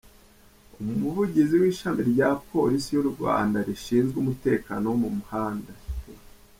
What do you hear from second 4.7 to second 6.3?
wo mu muhanga, Sup.